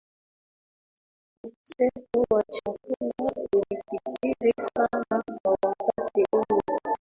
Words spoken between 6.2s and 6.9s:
huo